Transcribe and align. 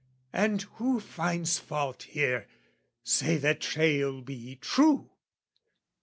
And 0.33 0.63
who 0.79 0.99
finds 0.99 1.59
fault 1.59 2.01
here, 2.09 2.47
say 3.03 3.37
the 3.37 3.53
tale 3.53 4.21
be 4.23 4.55
true? 4.55 5.11